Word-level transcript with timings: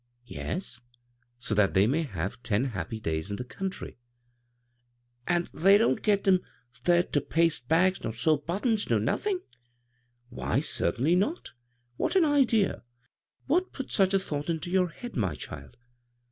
""Yes; 0.39 0.81
so 1.37 1.53
that 1.53 1.75
they 1.75 1.85
may 1.85 2.01
have 2.01 2.41
ten 2.41 2.71
iiappy 2.71 2.99
days 3.03 3.29
in 3.29 3.35
the 3.35 3.45
ountry." 3.45 3.97
"An' 5.27 5.47
the> 5.53 5.77
don't 5.77 6.01
get 6.01 6.27
'em 6.27 6.41
there 6.85 7.03
ter 7.03 7.19
paste 7.19 7.67
bags 7.67 8.01
nor 8.03 8.11
sew 8.11 8.37
buttons, 8.37 8.89
nor 8.89 8.99
nothin'?" 8.99 9.41
"Why, 10.29 10.59
certainly 10.59 11.15
not! 11.15 11.51
What 11.97 12.15
an 12.15 12.25
idea! 12.25 12.83
What 13.45 13.73
put 13.73 13.91
such 13.91 14.15
a 14.15 14.19
thought 14.19 14.49
into 14.49 14.71
your 14.71 14.87
head, 14.89 15.15
my 15.15 15.35
child?" 15.35 15.77